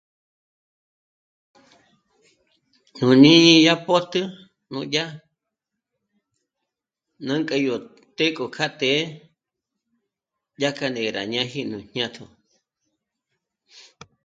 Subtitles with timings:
[2.97, 4.21] Yó ñî'i yá pö́jté
[4.71, 5.05] núdyà
[7.25, 7.75] nùnk'a dyà gó
[8.17, 9.01] të́'ë k'o kja të́'ë
[10.59, 12.25] dyà kja rá ñ'ê'e rá ñáhi nú jñátjo